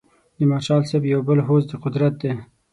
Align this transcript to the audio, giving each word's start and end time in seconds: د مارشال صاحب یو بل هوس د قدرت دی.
د 0.37 0.39
مارشال 0.49 0.81
صاحب 0.89 1.03
یو 1.13 1.21
بل 1.29 1.39
هوس 1.47 1.63
د 1.67 1.73
قدرت 1.83 2.13
دی. 2.21 2.31